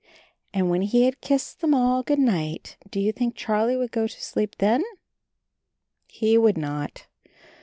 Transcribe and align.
And 0.51 0.71
when 0.71 0.81
he 0.81 1.03
had 1.05 1.21
kissed 1.21 1.61
them 1.61 1.75
all 1.75 2.01
good 2.01 2.17
night, 2.17 2.75
do 2.89 2.99
you 2.99 3.11
think 3.11 3.35
Charlie 3.35 3.77
would 3.77 3.91
go 3.91 4.07
to 4.07 4.19
sleep 4.19 4.55
then? 4.57 4.83
He 6.07 6.39
would 6.39 6.57
not. 6.57 7.05